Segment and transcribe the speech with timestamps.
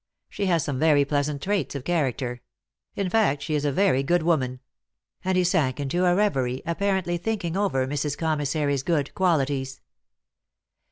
[0.29, 2.41] She has some very pleasant traits of character
[2.95, 4.59] in fact, she is a very good woman,"
[5.23, 8.17] and he sank into a reverie, apparently thinking over Mrs.
[8.17, 9.79] Commissary s good qualities.